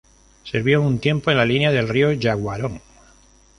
[0.43, 2.81] Sirvió un tiempo en la línea del Río Yaguarón.